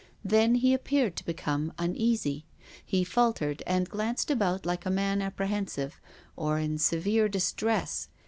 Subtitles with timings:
[0.25, 2.43] Then he appeared to become uneasy.
[2.83, 6.01] He faltered and glanced about like a man apprehensive,
[6.35, 8.07] or in severe dis tress.